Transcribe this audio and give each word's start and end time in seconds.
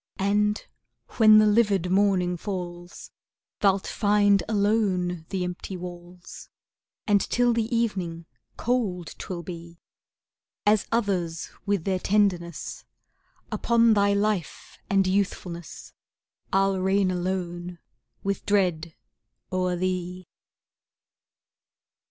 And 0.17 0.65
when 1.17 1.37
the 1.37 1.45
livid 1.45 1.91
morning 1.91 2.35
falls, 2.35 3.11
Thou'lt 3.59 3.85
find 3.85 4.41
alone 4.49 5.27
the 5.29 5.43
empty 5.43 5.77
walls, 5.77 6.49
And 7.05 7.21
till 7.21 7.53
the 7.53 7.65
evening, 7.65 8.25
cold 8.57 9.13
'twill 9.19 9.43
be. 9.43 9.77
As 10.65 10.87
others 10.91 11.51
with 11.67 11.83
their 11.83 11.99
tenderness, 11.99 12.83
Upon 13.51 13.93
thy 13.93 14.13
life 14.13 14.79
and 14.89 15.05
youthfulness, 15.05 15.93
I'll 16.51 16.79
reign 16.79 17.11
alone 17.11 17.77
with 18.23 18.43
dread 18.43 18.95
o'er 19.51 19.75
thee. 19.75 20.25